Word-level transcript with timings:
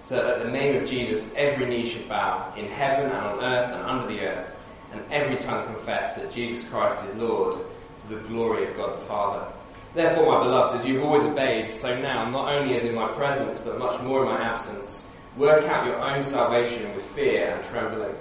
so 0.00 0.16
that 0.16 0.26
at 0.26 0.44
the 0.44 0.50
name 0.50 0.76
of 0.76 0.88
Jesus 0.88 1.26
every 1.36 1.66
knee 1.66 1.84
should 1.84 2.08
bow, 2.08 2.52
in 2.56 2.66
heaven 2.66 3.06
and 3.06 3.14
on 3.14 3.44
earth 3.44 3.70
and 3.72 3.82
under 3.82 4.06
the 4.06 4.20
earth, 4.20 4.56
and 4.92 5.02
every 5.10 5.36
tongue 5.36 5.66
confess 5.66 6.14
that 6.16 6.32
Jesus 6.32 6.68
Christ 6.68 7.04
is 7.04 7.14
Lord, 7.16 7.56
to 8.00 8.08
the 8.08 8.20
glory 8.28 8.66
of 8.68 8.76
God 8.76 8.94
the 8.94 9.04
Father. 9.04 9.46
Therefore, 9.94 10.26
my 10.26 10.38
beloved, 10.44 10.80
as 10.80 10.86
you've 10.86 11.02
always 11.02 11.24
obeyed, 11.24 11.70
so 11.70 11.98
now, 12.00 12.28
not 12.30 12.52
only 12.52 12.76
as 12.76 12.84
in 12.84 12.94
my 12.94 13.08
presence, 13.12 13.58
but 13.58 13.78
much 13.78 14.00
more 14.02 14.22
in 14.22 14.26
my 14.26 14.40
absence, 14.40 15.04
work 15.36 15.64
out 15.64 15.86
your 15.86 16.00
own 16.00 16.22
salvation 16.22 16.94
with 16.94 17.04
fear 17.06 17.54
and 17.54 17.64
trembling. 17.64 18.14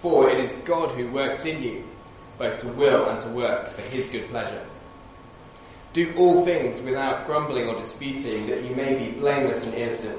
For 0.00 0.30
it 0.30 0.40
is 0.40 0.52
God 0.64 0.90
who 0.92 1.10
works 1.12 1.44
in 1.44 1.62
you, 1.62 1.84
both 2.38 2.58
to 2.58 2.68
will 2.68 3.08
and 3.08 3.20
to 3.20 3.28
work 3.28 3.68
for 3.68 3.82
his 3.82 4.08
good 4.08 4.28
pleasure. 4.30 4.66
Do 5.92 6.12
all 6.16 6.44
things 6.44 6.80
without 6.80 7.26
grumbling 7.26 7.68
or 7.68 7.76
disputing, 7.76 8.48
that 8.48 8.64
you 8.64 8.74
may 8.74 8.94
be 8.94 9.18
blameless 9.18 9.62
and 9.62 9.74
innocent, 9.74 10.18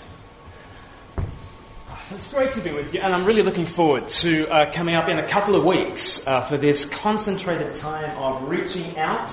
It's 2.13 2.29
great 2.29 2.51
to 2.53 2.61
be 2.61 2.71
with 2.71 2.93
you, 2.93 2.99
and 2.99 3.15
I'm 3.15 3.23
really 3.23 3.41
looking 3.41 3.63
forward 3.63 4.05
to 4.09 4.45
uh, 4.49 4.71
coming 4.73 4.95
up 4.95 5.07
in 5.07 5.17
a 5.17 5.25
couple 5.25 5.55
of 5.55 5.63
weeks 5.63 6.27
uh, 6.27 6.41
for 6.41 6.57
this 6.57 6.83
concentrated 6.83 7.73
time 7.73 8.17
of 8.17 8.49
reaching 8.49 8.99
out. 8.99 9.31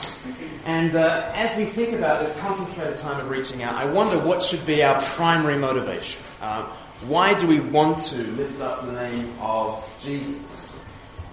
And 0.64 0.94
uh, 0.94 1.32
as 1.34 1.56
we 1.56 1.64
think 1.64 1.92
about 1.94 2.24
this 2.24 2.36
concentrated 2.38 2.96
time 2.96 3.20
of 3.20 3.30
reaching 3.30 3.64
out, 3.64 3.74
I 3.74 3.86
wonder 3.86 4.16
what 4.20 4.40
should 4.40 4.64
be 4.64 4.84
our 4.84 5.00
primary 5.00 5.58
motivation. 5.58 6.22
Uh, 6.40 6.72
why 7.08 7.34
do 7.34 7.48
we 7.48 7.58
want 7.58 7.98
to 8.10 8.18
lift 8.18 8.60
up 8.60 8.86
the 8.86 8.92
name 8.92 9.34
of 9.40 9.84
Jesus? 10.00 10.78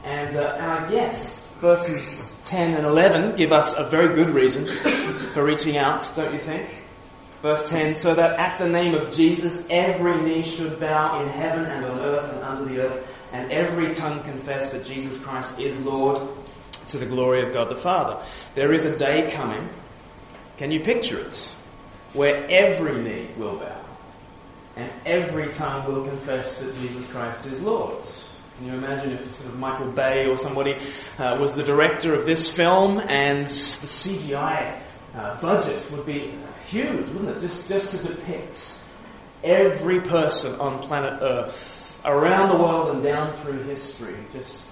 And, 0.03 0.35
uh, 0.35 0.57
and 0.57 0.65
I 0.65 0.89
guess 0.89 1.51
verses 1.59 2.35
10 2.45 2.75
and 2.75 2.87
11 2.87 3.35
give 3.35 3.51
us 3.51 3.75
a 3.77 3.87
very 3.87 4.15
good 4.15 4.31
reason 4.31 4.65
for 5.33 5.43
reaching 5.43 5.77
out, 5.77 6.11
don't 6.15 6.33
you 6.33 6.39
think? 6.39 6.84
Verse 7.45 7.69
10, 7.69 7.93
so 7.93 8.15
that 8.15 8.39
at 8.39 8.57
the 8.57 8.67
name 8.67 8.95
of 8.95 9.13
Jesus 9.13 9.63
every 9.69 10.19
knee 10.23 10.41
should 10.41 10.79
bow 10.79 11.21
in 11.21 11.27
heaven 11.29 11.63
and 11.65 11.85
on 11.85 11.99
earth 11.99 12.33
and 12.33 12.43
under 12.43 12.65
the 12.65 12.81
earth, 12.81 13.07
and 13.33 13.51
every 13.51 13.93
tongue 13.93 14.19
confess 14.23 14.69
that 14.69 14.83
Jesus 14.83 15.15
Christ 15.19 15.59
is 15.59 15.77
Lord 15.81 16.19
to 16.87 16.97
the 16.97 17.05
glory 17.05 17.43
of 17.43 17.53
God 17.53 17.69
the 17.69 17.75
Father. 17.75 18.17
There 18.55 18.73
is 18.73 18.85
a 18.85 18.97
day 18.97 19.29
coming, 19.31 19.69
can 20.57 20.71
you 20.71 20.79
picture 20.79 21.19
it, 21.19 21.53
where 22.13 22.47
every 22.49 22.99
knee 23.03 23.27
will 23.37 23.57
bow 23.57 23.85
and 24.75 24.91
every 25.05 25.53
tongue 25.53 25.85
will 25.85 26.03
confess 26.03 26.57
that 26.57 26.75
Jesus 26.79 27.05
Christ 27.05 27.45
is 27.45 27.61
Lord. 27.61 28.07
Can 28.57 28.69
you 28.69 28.73
imagine 28.73 29.11
if 29.11 29.35
sort 29.35 29.49
of 29.49 29.59
Michael 29.59 29.91
Bay 29.91 30.25
or 30.25 30.35
somebody 30.35 30.77
uh, 31.19 31.37
was 31.39 31.53
the 31.53 31.63
director 31.63 32.15
of 32.15 32.25
this 32.25 32.49
film 32.49 32.97
and 32.97 33.45
the 33.45 33.51
CGI 33.85 34.81
uh, 35.15 35.39
budget 35.41 35.89
would 35.91 36.05
be 36.05 36.33
huge, 36.67 37.07
wouldn't 37.09 37.37
it? 37.37 37.39
Just, 37.39 37.67
just 37.67 37.91
to 37.91 37.97
depict 37.97 38.73
every 39.43 40.01
person 40.01 40.59
on 40.59 40.79
planet 40.79 41.19
Earth, 41.21 42.01
around 42.03 42.49
the 42.49 42.57
world 42.57 42.95
and 42.95 43.03
down 43.03 43.33
through 43.41 43.63
history, 43.63 44.15
just 44.33 44.65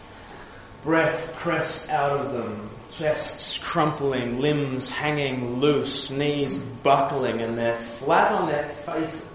breath 0.83 1.33
pressed 1.35 1.89
out 1.89 2.19
of 2.19 2.33
them, 2.33 2.69
chests 2.91 3.57
crumpling, 3.57 4.39
limbs 4.39 4.89
hanging 4.89 5.59
loose, 5.59 6.11
knees 6.11 6.57
buckling, 6.57 7.41
and 7.41 7.57
they're 7.57 7.75
flat 7.75 8.31
on 8.31 8.47
their 8.47 8.67
faces. 8.85 9.25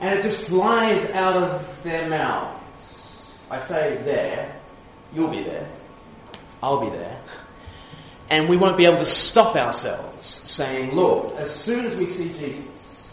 And 0.00 0.18
it 0.18 0.22
just 0.22 0.48
flies 0.48 1.10
out 1.10 1.36
of 1.36 1.82
their 1.82 2.08
mouths. 2.08 2.58
I 3.50 3.58
say 3.58 4.00
there, 4.04 4.54
you'll 5.14 5.28
be 5.28 5.42
there, 5.42 5.68
I'll 6.62 6.80
be 6.80 6.96
there 6.96 7.20
and 8.32 8.48
we 8.48 8.56
won't 8.56 8.78
be 8.78 8.86
able 8.86 8.96
to 8.96 9.04
stop 9.04 9.56
ourselves 9.56 10.40
saying, 10.48 10.96
Lord, 10.96 11.36
as 11.36 11.54
soon 11.54 11.84
as 11.84 11.94
we 11.94 12.06
see 12.06 12.32
Jesus, 12.32 13.10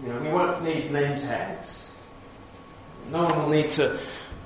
you 0.00 0.08
know, 0.08 0.20
we 0.20 0.28
won't 0.28 0.62
need 0.62 0.92
name 0.92 1.18
tags. 1.18 1.90
No 3.10 3.24
one 3.24 3.42
will 3.42 3.48
need 3.48 3.70
to, 3.70 3.98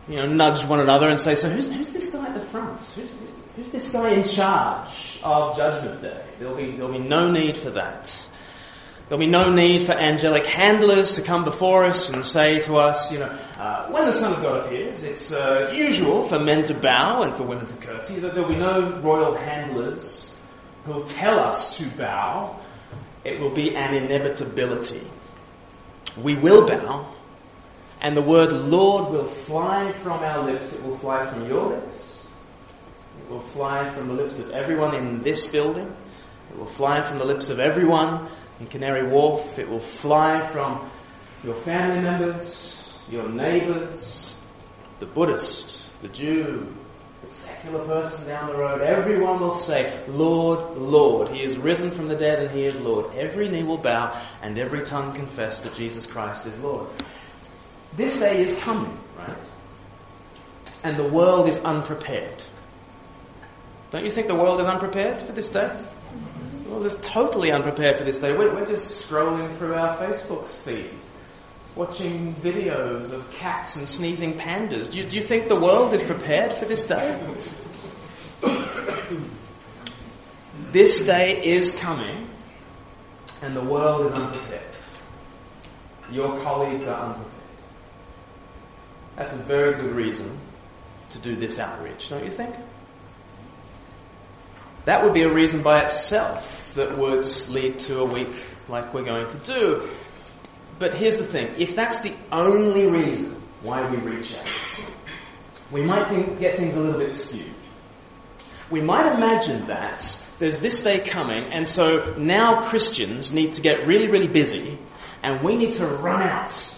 you 0.08 0.16
know, 0.16 0.26
nudge 0.26 0.64
one 0.64 0.80
another 0.80 1.10
and 1.10 1.20
say, 1.20 1.34
so 1.34 1.50
who's, 1.50 1.68
who's 1.68 1.90
this 1.90 2.10
guy 2.10 2.28
at 2.28 2.32
the 2.32 2.40
front? 2.40 2.80
Who's, 2.94 3.10
who's 3.56 3.70
this 3.70 3.92
guy 3.92 4.08
in 4.08 4.24
charge 4.24 5.20
of 5.22 5.54
Judgment 5.54 6.00
Day? 6.00 6.24
There'll 6.38 6.56
be, 6.56 6.70
there'll 6.70 6.92
be 6.92 6.98
no 6.98 7.30
need 7.30 7.54
for 7.54 7.68
that. 7.72 8.10
There'll 9.08 9.20
be 9.20 9.28
no 9.28 9.52
need 9.52 9.84
for 9.84 9.92
angelic 9.92 10.46
handlers 10.46 11.12
to 11.12 11.22
come 11.22 11.44
before 11.44 11.84
us 11.84 12.08
and 12.08 12.24
say 12.24 12.58
to 12.62 12.76
us, 12.78 13.12
you 13.12 13.20
know, 13.20 13.38
uh, 13.56 13.88
when 13.88 14.04
the 14.04 14.12
Son 14.12 14.32
of 14.32 14.42
God 14.42 14.66
appears, 14.66 15.04
it's 15.04 15.30
uh, 15.30 15.70
usual 15.72 16.24
for 16.24 16.40
men 16.40 16.64
to 16.64 16.74
bow 16.74 17.22
and 17.22 17.32
for 17.32 17.44
women 17.44 17.66
to 17.66 17.76
curtsy. 17.76 18.18
There'll 18.18 18.48
be 18.48 18.56
no 18.56 18.98
royal 19.00 19.36
handlers 19.36 20.34
who'll 20.84 21.04
tell 21.04 21.38
us 21.38 21.78
to 21.78 21.86
bow. 21.90 22.58
It 23.22 23.38
will 23.38 23.50
be 23.50 23.76
an 23.76 23.94
inevitability. 23.94 25.08
We 26.20 26.34
will 26.34 26.66
bow, 26.66 27.14
and 28.00 28.16
the 28.16 28.22
word 28.22 28.50
Lord 28.50 29.12
will 29.12 29.26
fly 29.26 29.92
from 30.02 30.22
our 30.24 30.42
lips. 30.44 30.72
It 30.72 30.82
will 30.82 30.98
fly 30.98 31.26
from 31.26 31.46
your 31.46 31.68
lips. 31.68 32.22
It 33.20 33.30
will 33.30 33.40
fly 33.40 33.88
from 33.90 34.08
the 34.08 34.14
lips 34.14 34.38
of 34.38 34.50
everyone 34.50 34.96
in 34.96 35.22
this 35.22 35.46
building. 35.46 35.94
It 36.50 36.58
will 36.58 36.66
fly 36.66 37.02
from 37.02 37.18
the 37.18 37.24
lips 37.24 37.50
of 37.50 37.60
everyone 37.60 38.28
in 38.60 38.66
Canary 38.66 39.06
Wharf. 39.06 39.58
It 39.58 39.68
will 39.68 39.80
fly 39.80 40.46
from 40.48 40.88
your 41.44 41.54
family 41.54 42.00
members, 42.00 42.76
your 43.08 43.28
neighbours, 43.28 44.34
the 44.98 45.06
Buddhist, 45.06 45.82
the 46.02 46.08
Jew, 46.08 46.74
the 47.22 47.30
secular 47.30 47.84
person 47.84 48.26
down 48.26 48.48
the 48.48 48.56
road. 48.56 48.80
Everyone 48.82 49.40
will 49.40 49.52
say, 49.52 50.02
Lord, 50.08 50.62
Lord. 50.76 51.28
He 51.28 51.42
is 51.42 51.56
risen 51.56 51.90
from 51.90 52.08
the 52.08 52.16
dead 52.16 52.40
and 52.40 52.50
He 52.50 52.64
is 52.64 52.78
Lord. 52.78 53.14
Every 53.14 53.48
knee 53.48 53.62
will 53.62 53.78
bow 53.78 54.20
and 54.42 54.58
every 54.58 54.82
tongue 54.82 55.14
confess 55.14 55.60
that 55.62 55.74
Jesus 55.74 56.06
Christ 56.06 56.46
is 56.46 56.58
Lord. 56.58 56.88
This 57.96 58.18
day 58.18 58.42
is 58.42 58.58
coming, 58.58 58.98
right? 59.18 59.36
And 60.84 60.98
the 60.98 61.08
world 61.08 61.48
is 61.48 61.58
unprepared. 61.58 62.44
Don't 63.90 64.04
you 64.04 64.10
think 64.10 64.28
the 64.28 64.34
world 64.34 64.60
is 64.60 64.66
unprepared 64.66 65.20
for 65.22 65.32
this 65.32 65.48
day? 65.48 65.72
Well, 66.76 66.84
it's 66.84 66.96
totally 66.96 67.50
unprepared 67.52 67.96
for 67.96 68.04
this 68.04 68.18
day. 68.18 68.36
We're, 68.36 68.54
we're 68.54 68.66
just 68.66 69.08
scrolling 69.08 69.50
through 69.56 69.72
our 69.72 69.96
Facebook 69.96 70.46
feed, 70.46 70.90
watching 71.74 72.34
videos 72.34 73.12
of 73.12 73.30
cats 73.30 73.76
and 73.76 73.88
sneezing 73.88 74.34
pandas. 74.34 74.90
Do 74.90 74.98
you, 74.98 75.08
do 75.08 75.16
you 75.16 75.22
think 75.22 75.48
the 75.48 75.58
world 75.58 75.94
is 75.94 76.02
prepared 76.02 76.52
for 76.52 76.66
this 76.66 76.84
day? 76.84 77.18
this 80.72 81.00
day 81.00 81.42
is 81.42 81.74
coming, 81.76 82.28
and 83.40 83.56
the 83.56 83.64
world 83.64 84.04
is 84.04 84.12
unprepared. 84.12 84.62
Your 86.12 86.38
colleagues 86.40 86.86
are 86.86 87.06
unprepared. 87.06 87.32
That's 89.16 89.32
a 89.32 89.36
very 89.36 89.76
good 89.76 89.92
reason 89.92 90.38
to 91.08 91.18
do 91.20 91.36
this 91.36 91.58
outreach, 91.58 92.10
don't 92.10 92.26
you 92.26 92.30
think? 92.30 92.54
That 94.86 95.02
would 95.02 95.14
be 95.14 95.22
a 95.22 95.32
reason 95.32 95.62
by 95.62 95.82
itself 95.82 96.74
that 96.74 96.96
would 96.96 97.26
lead 97.48 97.80
to 97.80 97.98
a 97.98 98.04
week 98.04 98.32
like 98.68 98.94
we're 98.94 99.04
going 99.04 99.26
to 99.28 99.38
do. 99.38 99.88
But 100.78 100.94
here's 100.94 101.18
the 101.18 101.26
thing. 101.26 101.52
If 101.58 101.74
that's 101.74 102.00
the 102.00 102.14
only 102.30 102.86
reason 102.86 103.42
why 103.62 103.88
we 103.90 103.96
reach 103.96 104.32
out, 104.32 104.46
we 105.72 105.82
might 105.82 106.06
think, 106.06 106.38
get 106.38 106.56
things 106.56 106.74
a 106.74 106.78
little 106.78 107.00
bit 107.00 107.10
skewed. 107.10 107.52
We 108.70 108.80
might 108.80 109.12
imagine 109.12 109.66
that 109.66 110.16
there's 110.38 110.60
this 110.60 110.80
day 110.80 111.00
coming 111.00 111.52
and 111.52 111.66
so 111.66 112.14
now 112.16 112.62
Christians 112.62 113.32
need 113.32 113.54
to 113.54 113.60
get 113.60 113.88
really, 113.88 114.06
really 114.06 114.28
busy 114.28 114.78
and 115.20 115.42
we 115.42 115.56
need 115.56 115.74
to 115.74 115.86
run 115.86 116.22
out 116.22 116.76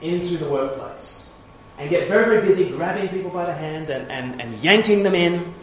into 0.00 0.38
the 0.38 0.48
workplace 0.48 1.24
and 1.78 1.88
get 1.88 2.08
very, 2.08 2.24
very 2.24 2.48
busy 2.48 2.70
grabbing 2.70 3.08
people 3.10 3.30
by 3.30 3.44
the 3.44 3.54
hand 3.54 3.90
and, 3.90 4.10
and, 4.10 4.40
and 4.40 4.64
yanking 4.64 5.04
them 5.04 5.14
in. 5.14 5.54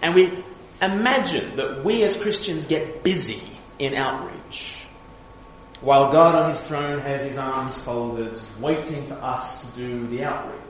And 0.00 0.14
we 0.14 0.44
imagine 0.80 1.56
that 1.56 1.84
we 1.84 2.02
as 2.02 2.16
Christians 2.16 2.64
get 2.64 3.02
busy 3.02 3.42
in 3.78 3.94
outreach. 3.94 4.86
While 5.80 6.12
God 6.12 6.34
on 6.34 6.50
his 6.50 6.60
throne 6.62 7.00
has 7.00 7.22
his 7.22 7.38
arms 7.38 7.82
folded, 7.82 8.38
waiting 8.58 9.06
for 9.06 9.14
us 9.14 9.62
to 9.62 9.66
do 9.72 10.06
the 10.08 10.24
outreach. 10.24 10.60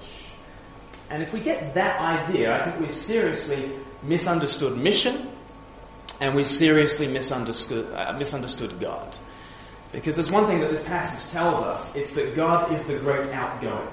And 1.10 1.22
if 1.22 1.32
we 1.32 1.40
get 1.40 1.74
that 1.74 2.00
idea, 2.00 2.54
I 2.54 2.62
think 2.62 2.80
we've 2.80 2.94
seriously 2.94 3.72
misunderstood 4.02 4.78
mission 4.78 5.28
and 6.20 6.34
we've 6.36 6.46
seriously 6.46 7.08
misunderstood, 7.08 7.92
uh, 7.92 8.12
misunderstood 8.12 8.78
God. 8.78 9.16
Because 9.90 10.14
there's 10.14 10.30
one 10.30 10.46
thing 10.46 10.60
that 10.60 10.70
this 10.70 10.82
passage 10.82 11.28
tells 11.32 11.58
us, 11.58 11.94
it's 11.96 12.12
that 12.12 12.36
God 12.36 12.72
is 12.72 12.84
the 12.84 12.96
great 12.98 13.28
outgoing. 13.32 13.88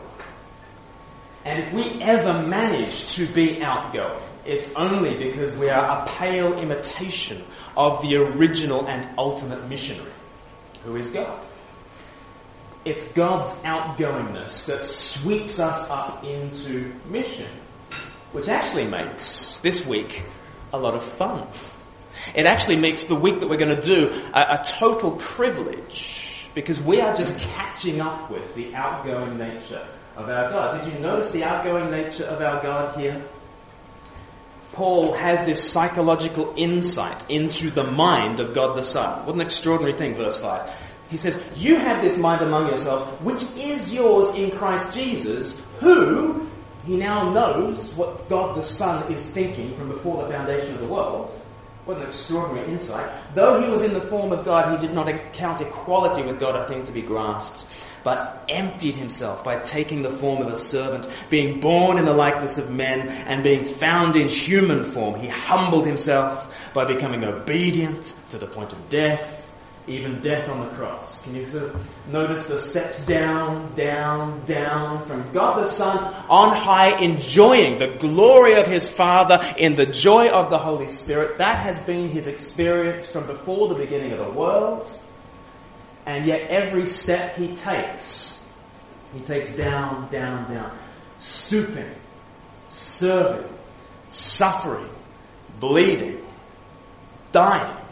And 1.45 1.59
if 1.59 1.73
we 1.73 2.01
ever 2.01 2.45
manage 2.45 3.15
to 3.15 3.25
be 3.25 3.63
outgoing, 3.63 4.21
it's 4.47 4.73
only 4.75 5.17
because 5.17 5.53
we 5.55 5.69
are 5.69 6.01
a 6.01 6.05
pale 6.07 6.57
imitation 6.57 7.44
of 7.75 8.01
the 8.01 8.15
original 8.15 8.88
and 8.88 9.07
ultimate 9.17 9.67
missionary, 9.67 10.11
who 10.83 10.95
is 10.95 11.07
God. 11.07 11.45
It's 12.85 13.11
God's 13.11 13.49
outgoingness 13.63 14.65
that 14.67 14.85
sweeps 14.85 15.59
us 15.59 15.89
up 15.89 16.23
into 16.23 16.94
mission, 17.09 17.49
which 18.31 18.47
actually 18.47 18.85
makes 18.85 19.59
this 19.59 19.85
week 19.85 20.23
a 20.71 20.79
lot 20.79 20.94
of 20.94 21.03
fun. 21.03 21.45
It 22.33 22.45
actually 22.45 22.77
makes 22.77 23.05
the 23.05 23.15
week 23.15 23.41
that 23.41 23.49
we're 23.49 23.57
going 23.57 23.75
to 23.75 23.81
do 23.81 24.09
a, 24.33 24.59
a 24.59 24.61
total 24.63 25.11
privilege 25.11 26.49
because 26.53 26.79
we 26.81 27.01
are 27.01 27.13
just 27.13 27.38
catching 27.39 27.99
up 27.99 28.31
with 28.31 28.55
the 28.55 28.73
outgoing 28.73 29.38
nature 29.38 29.85
of 30.15 30.29
our 30.29 30.49
God. 30.49 30.83
Did 30.83 30.94
you 30.94 30.99
notice 30.99 31.31
the 31.31 31.44
outgoing 31.44 31.91
nature 31.91 32.23
of 32.23 32.41
our 32.41 32.63
God 32.63 32.97
here? 32.97 33.21
Paul 34.77 35.13
has 35.13 35.44
this 35.44 35.71
psychological 35.71 36.53
insight 36.56 37.27
into 37.31 37.71
the 37.71 37.83
mind 37.83 38.39
of 38.39 38.53
God 38.53 38.77
the 38.77 38.83
Son. 38.83 39.25
What 39.25 39.33
an 39.33 39.41
extraordinary 39.41 39.97
thing, 39.97 40.13
verse 40.13 40.38
5. 40.38 40.71
He 41.09 41.18
says, 41.18 41.41
You 41.56 41.77
have 41.77 42.03
this 42.03 42.15
mind 42.15 42.44
among 42.44 42.68
yourselves, 42.68 43.07
which 43.24 43.41
is 43.57 43.91
yours 43.91 44.38
in 44.38 44.51
Christ 44.51 44.94
Jesus, 44.94 45.59
who 45.79 46.47
he 46.85 46.95
now 46.95 47.27
knows 47.31 47.91
what 47.95 48.29
God 48.29 48.56
the 48.56 48.62
Son 48.62 49.12
is 49.12 49.25
thinking 49.25 49.74
from 49.74 49.89
before 49.89 50.21
the 50.24 50.31
foundation 50.31 50.75
of 50.75 50.81
the 50.81 50.88
world. 50.88 51.31
What 51.87 51.99
an 51.99 52.03
extraordinary 52.03 52.69
insight. 52.69 53.09
Though 53.33 53.61
he 53.61 53.69
was 53.69 53.79
in 53.79 53.93
the 53.93 54.01
form 54.01 54.33
of 54.33 54.43
God, 54.43 54.73
he 54.73 54.85
did 54.85 54.93
not 54.93 55.07
count 55.31 55.61
equality 55.61 56.21
with 56.21 56.37
God 56.37 56.57
a 56.57 56.67
thing 56.67 56.83
to 56.83 56.91
be 56.91 57.01
grasped, 57.01 57.63
but 58.03 58.43
emptied 58.49 58.97
himself 58.97 59.41
by 59.41 59.59
taking 59.59 60.01
the 60.01 60.09
form 60.09 60.41
of 60.41 60.51
a 60.51 60.55
servant, 60.57 61.07
being 61.29 61.61
born 61.61 61.97
in 61.97 62.03
the 62.03 62.11
likeness 62.11 62.57
of 62.57 62.69
men, 62.69 63.07
and 63.07 63.41
being 63.41 63.63
found 63.63 64.17
in 64.17 64.27
human 64.27 64.83
form. 64.83 65.17
He 65.17 65.29
humbled 65.29 65.85
himself 65.85 66.53
by 66.73 66.83
becoming 66.83 67.23
obedient 67.23 68.13
to 68.31 68.37
the 68.37 68.47
point 68.47 68.73
of 68.73 68.89
death, 68.89 69.36
even 69.87 70.19
death 70.21 70.49
on 70.49 70.67
the 70.67 70.75
cross. 70.75 71.21
Can 71.23 71.35
you 71.35 71.45
sort 71.45 71.63
of 71.63 71.87
notice 72.11 72.45
the 72.47 72.59
steps 72.59 73.03
down, 73.05 73.73
down, 73.73 74.45
down 74.45 75.05
from 75.07 75.31
God 75.31 75.63
the 75.63 75.69
Son 75.69 75.97
on 76.29 76.55
high, 76.55 76.99
enjoying 76.99 77.79
the 77.79 77.87
glory 77.87 78.55
of 78.55 78.67
His 78.67 78.89
Father 78.89 79.39
in 79.57 79.75
the 79.75 79.85
joy 79.85 80.27
of 80.27 80.49
the 80.49 80.57
Holy 80.57 80.87
Spirit? 80.87 81.37
That 81.37 81.63
has 81.63 81.79
been 81.79 82.09
His 82.09 82.27
experience 82.27 83.07
from 83.07 83.27
before 83.27 83.69
the 83.69 83.75
beginning 83.75 84.11
of 84.11 84.19
the 84.19 84.31
world. 84.31 84.91
And 86.05 86.25
yet 86.25 86.49
every 86.49 86.85
step 86.85 87.37
He 87.37 87.55
takes, 87.55 88.41
He 89.13 89.21
takes 89.21 89.55
down, 89.55 90.11
down, 90.11 90.53
down. 90.53 90.77
Stooping, 91.17 91.95
serving, 92.67 93.49
suffering, 94.09 94.89
bleeding, 95.59 96.25
dying 97.31 97.86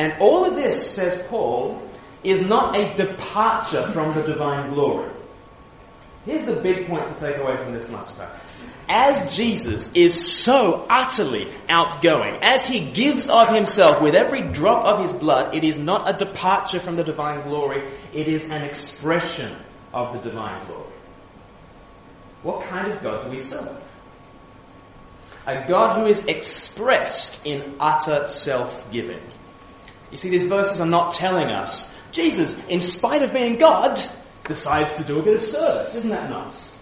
and 0.00 0.14
all 0.18 0.46
of 0.46 0.56
this, 0.56 0.94
says 0.94 1.22
Paul, 1.28 1.82
is 2.24 2.40
not 2.40 2.74
a 2.74 2.94
departure 2.94 3.86
from 3.92 4.14
the 4.14 4.22
divine 4.22 4.72
glory. 4.72 5.10
Here's 6.24 6.46
the 6.46 6.56
big 6.56 6.86
point 6.86 7.06
to 7.06 7.12
take 7.20 7.36
away 7.36 7.58
from 7.58 7.74
this 7.74 7.86
lunchtime. 7.90 8.30
As 8.88 9.36
Jesus 9.36 9.90
is 9.92 10.14
so 10.26 10.86
utterly 10.88 11.52
outgoing, 11.68 12.38
as 12.40 12.64
he 12.64 12.80
gives 12.80 13.28
of 13.28 13.50
himself 13.50 14.00
with 14.00 14.14
every 14.14 14.40
drop 14.40 14.86
of 14.86 15.02
his 15.02 15.12
blood, 15.12 15.54
it 15.54 15.64
is 15.64 15.76
not 15.76 16.08
a 16.08 16.16
departure 16.16 16.78
from 16.78 16.96
the 16.96 17.04
divine 17.04 17.42
glory, 17.42 17.86
it 18.14 18.26
is 18.26 18.48
an 18.48 18.62
expression 18.62 19.54
of 19.92 20.14
the 20.14 20.30
divine 20.30 20.66
glory. 20.66 20.94
What 22.42 22.62
kind 22.68 22.90
of 22.90 23.02
God 23.02 23.24
do 23.24 23.30
we 23.30 23.38
serve? 23.38 23.76
A 25.46 25.68
God 25.68 25.98
who 25.98 26.06
is 26.06 26.24
expressed 26.24 27.44
in 27.44 27.74
utter 27.78 28.28
self-giving. 28.28 29.20
You 30.10 30.16
see, 30.16 30.28
these 30.28 30.44
verses 30.44 30.80
are 30.80 30.86
not 30.86 31.12
telling 31.12 31.48
us 31.48 31.92
Jesus, 32.12 32.54
in 32.68 32.80
spite 32.80 33.22
of 33.22 33.32
being 33.32 33.56
God, 33.56 34.00
decides 34.44 34.94
to 34.94 35.04
do 35.04 35.20
a 35.20 35.22
bit 35.22 35.34
of 35.34 35.42
service. 35.42 35.94
Isn't 35.94 36.10
that 36.10 36.28
nice? 36.30 36.76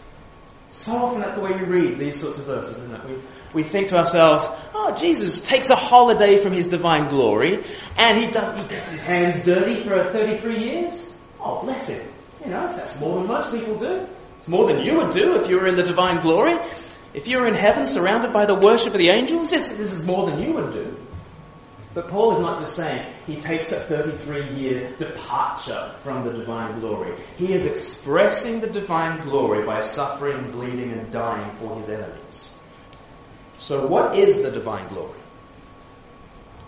So 0.71 0.93
often 0.93 1.21
that's 1.21 1.35
the 1.35 1.43
way 1.43 1.53
we 1.53 1.63
read 1.63 1.99
these 1.99 2.21
sorts 2.21 2.39
of 2.39 2.45
verses, 2.45 2.79
isn't 2.79 2.95
it? 2.95 3.05
We, 3.09 3.15
we 3.55 3.63
think 3.63 3.89
to 3.89 3.97
ourselves, 3.97 4.47
oh, 4.75 4.95
Jesus 4.95 5.39
takes 5.41 5.71
a 5.71 5.77
holiday 5.77 6.37
from 6.37 6.53
his 6.53 6.69
divine 6.69 7.09
glory 7.09 7.65
and 7.97 8.19
he 8.19 8.27
does, 8.31 8.57
he 8.59 8.69
gets 8.69 8.91
his 8.91 9.03
hands 9.03 9.45
dirty 9.45 9.83
for 9.83 10.05
33 10.05 10.59
years. 10.59 11.15
Oh, 11.41 11.63
bless 11.63 11.89
him. 11.89 12.07
You 12.45 12.51
know, 12.51 12.67
that's 12.67 12.99
more 13.01 13.17
than 13.17 13.27
most 13.27 13.51
people 13.51 13.79
do. 13.79 14.07
It's 14.39 14.49
more 14.49 14.67
than 14.67 14.85
you 14.85 14.97
would 14.97 15.13
do 15.13 15.37
if 15.37 15.49
you 15.49 15.57
were 15.57 15.67
in 15.67 15.77
the 15.77 15.83
divine 15.83 16.21
glory. 16.21 16.57
If 17.15 17.27
you 17.27 17.39
were 17.39 17.49
in 17.49 17.55
heaven 17.55 17.87
surrounded 17.87 18.33
by 18.33 18.47
the 18.47 18.55
worship 18.55 18.93
of 18.93 18.99
the 18.99 19.09
angels, 19.09 19.51
this 19.51 19.71
is 19.71 20.05
more 20.05 20.31
than 20.31 20.43
you 20.43 20.53
would 20.53 20.73
do. 20.73 20.97
But 21.99 22.07
Paul 22.07 22.37
is 22.37 22.39
not 22.39 22.61
just 22.61 22.77
saying 22.77 23.05
he 23.27 23.41
takes 23.41 23.73
a 23.73 23.81
33 23.81 24.51
year 24.51 24.95
departure 24.99 25.93
from 26.05 26.23
the 26.25 26.33
divine 26.33 26.79
glory. 26.79 27.13
He 27.37 27.53
is 27.53 27.65
expressing 27.65 28.61
the 28.61 28.69
divine 28.69 29.21
glory 29.23 29.67
by 29.67 29.81
suffering, 29.81 30.49
bleeding, 30.53 30.93
and 30.93 31.11
dying 31.11 31.51
for 31.57 31.77
his 31.77 31.89
enemies. 31.89 32.53
So 33.57 33.85
what 33.89 34.17
is 34.17 34.43
the 34.43 34.53
divine 34.53 34.87
glory? 34.91 35.19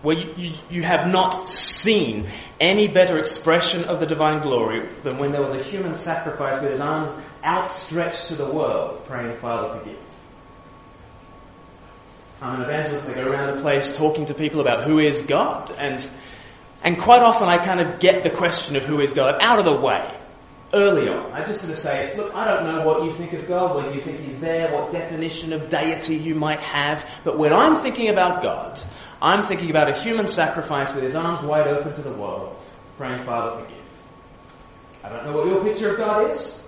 Well, 0.03 0.19
you, 0.19 0.35
you, 0.37 0.53
you, 0.69 0.83
have 0.83 1.07
not 1.07 1.47
seen 1.47 2.27
any 2.59 2.89
better 2.89 3.17
expression 3.17 3.85
of 3.85 4.01
the 4.01 4.07
divine 4.07 4.43
glory 4.43 4.89
than 5.05 5.19
when 5.19 5.31
there 5.31 5.43
was 5.43 5.53
a 5.53 5.63
human 5.63 5.95
sacrifice 5.95 6.61
with 6.61 6.73
his 6.73 6.81
arms 6.81 7.17
outstretched 7.45 8.27
to 8.29 8.35
the 8.35 8.47
world, 8.47 9.07
praying, 9.07 9.39
Father, 9.39 9.79
forgive. 9.79 9.97
I'm 12.43 12.57
an 12.57 12.63
evangelist. 12.63 13.09
I 13.09 13.15
go 13.15 13.31
around 13.31 13.57
the 13.57 13.63
place 13.63 13.95
talking 13.97 14.27
to 14.27 14.35
people 14.35 14.61
about 14.61 14.85
who 14.85 14.99
is 14.99 15.21
God. 15.21 15.71
And, 15.77 16.09
and 16.83 16.99
quite 16.99 17.23
often 17.23 17.49
I 17.49 17.59
kind 17.59 17.81
of 17.81 18.01
get 18.01 18.23
the 18.23 18.31
question 18.31 18.77
of 18.77 18.85
who 18.85 19.01
is 19.01 19.13
God 19.13 19.37
out 19.43 19.59
of 19.59 19.65
the 19.65 19.75
way 19.75 20.17
early 20.73 21.09
on. 21.09 21.33
I 21.33 21.45
just 21.45 21.61
sort 21.61 21.73
of 21.73 21.79
say, 21.79 22.15
look, 22.17 22.35
I 22.35 22.45
don't 22.45 22.65
know 22.65 22.87
what 22.87 23.05
you 23.05 23.13
think 23.13 23.33
of 23.33 23.47
God, 23.49 23.77
whether 23.77 23.93
you 23.93 24.01
think 24.01 24.21
He's 24.21 24.41
there, 24.41 24.73
what 24.73 24.93
definition 24.93 25.53
of 25.53 25.69
deity 25.69 26.17
you 26.17 26.35
might 26.35 26.61
have, 26.61 27.05
but 27.25 27.39
when 27.39 27.53
I'm 27.53 27.77
thinking 27.77 28.09
about 28.09 28.43
God, 28.43 28.81
I'm 29.21 29.45
thinking 29.45 29.71
about 29.71 29.89
a 29.89 29.95
human 29.95 30.29
sacrifice 30.29 30.93
with 30.93 31.03
His 31.03 31.15
arms 31.15 31.43
wide 31.43 31.67
open 31.67 31.95
to 31.95 32.03
the 32.03 32.13
world, 32.13 32.57
praying, 32.97 33.25
Father, 33.25 33.63
forgive. 33.63 33.79
I 35.03 35.09
don't 35.09 35.27
know 35.27 35.37
what 35.37 35.47
your 35.47 35.63
picture 35.63 35.91
of 35.91 35.97
God 35.97 36.31
is, 36.31 36.61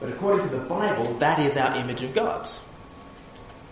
but 0.00 0.08
according 0.08 0.48
to 0.48 0.56
the 0.56 0.64
Bible, 0.64 1.14
that 1.14 1.38
is 1.38 1.56
our 1.56 1.76
image 1.76 2.02
of 2.02 2.14
God. 2.14 2.48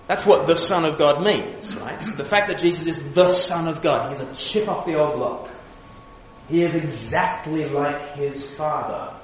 That's 0.09 0.25
what 0.25 0.47
the 0.47 0.57
Son 0.57 0.87
of 0.87 0.97
God 0.97 1.23
means, 1.23 1.77
right? 1.77 2.01
The 2.01 2.25
fact 2.25 2.49
that 2.49 2.59
Jesus 2.59 2.87
is 2.87 3.13
the 3.13 3.29
Son 3.29 3.69
of 3.69 3.83
God. 3.83 4.11
He's 4.11 4.27
a 4.27 4.35
chip 4.35 4.67
off 4.67 4.87
the 4.87 4.95
old 4.95 5.17
block. 5.17 5.51
He 6.49 6.63
is 6.63 6.75
exactly 6.75 7.67
like 7.69 8.15
his 8.15 8.51
Father. 8.55 9.15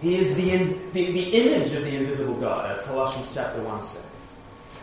He 0.00 0.16
is 0.16 0.34
the, 0.34 0.50
in, 0.50 0.90
the, 0.92 1.12
the 1.12 1.28
image 1.34 1.72
of 1.72 1.84
the 1.84 1.94
invisible 1.94 2.34
God, 2.34 2.68
as 2.68 2.80
Colossians 2.80 3.30
chapter 3.32 3.62
1 3.62 3.84
says. 3.84 4.02